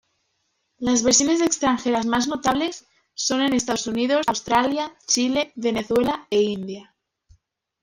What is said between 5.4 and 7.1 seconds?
Venezuela e India.